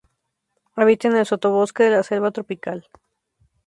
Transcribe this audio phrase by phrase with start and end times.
[0.73, 2.87] Habita en el sotobosque de la selva tropical.